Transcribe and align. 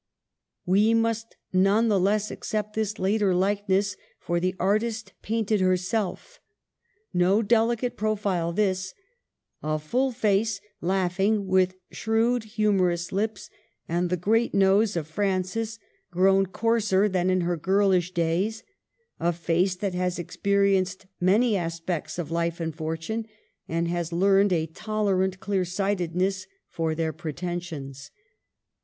We 0.65 0.95
must 0.95 1.35
none 1.53 1.87
the 1.87 1.99
less 1.99 2.31
accept 2.31 2.73
this 2.73 2.97
later 2.97 3.35
likeness, 3.35 3.95
for 4.19 4.39
the 4.39 4.55
artist 4.59 5.13
painted 5.21 5.61
herself. 5.61 6.39
No 7.13 7.43
delicate 7.43 7.97
profile 7.97 8.51
this,— 8.51 8.95
a 9.61 9.77
full 9.77 10.11
face, 10.11 10.59
laughing, 10.81 11.45
with 11.45 11.75
shrewd 11.91 12.45
humorous 12.45 13.11
lips, 13.11 13.51
and 13.87 14.09
the 14.09 14.17
great 14.17 14.55
nose 14.55 14.95
of 14.97 15.05
Francis, 15.07 15.77
grown 16.09 16.47
coarser 16.47 17.07
than 17.07 17.29
in 17.29 17.41
her 17.41 17.55
girlish 17.55 18.11
days; 18.11 18.63
a 19.19 19.31
face 19.31 19.75
that 19.75 19.93
has 19.93 20.17
expe 20.17 20.55
rienced 20.81 21.05
many 21.19 21.55
aspects 21.55 22.17
of 22.17 22.31
life 22.31 22.59
and 22.59 22.75
fortune, 22.75 23.27
and 23.67 23.87
has 23.87 24.11
learned 24.11 24.51
a 24.51 24.65
tolerant 24.65 25.39
clear 25.39 25.63
sightedness 25.63 26.47
for 26.67 26.95
their 26.95 27.13
pre 27.13 27.33
tensions. 27.33 28.09